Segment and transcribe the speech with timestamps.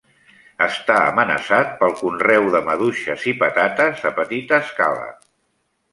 [0.67, 5.07] Està amenaçat pel conreu de maduixes i patates a petita escala.